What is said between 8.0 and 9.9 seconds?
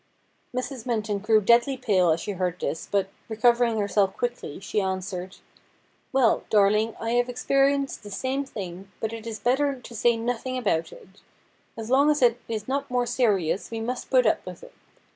the same thing, but it is better